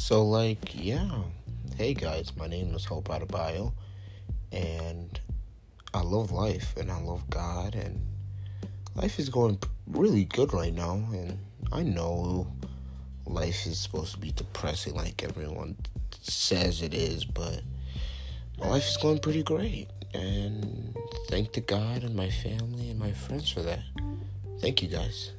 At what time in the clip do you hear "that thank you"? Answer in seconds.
23.60-24.88